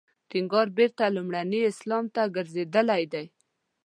ټینګار 0.29 0.67
بېرته 0.77 1.03
لومړني 1.15 1.59
اسلام 1.71 2.05
ته 2.15 2.21
ګرځېدل 2.35 2.87
دی. 3.13 3.25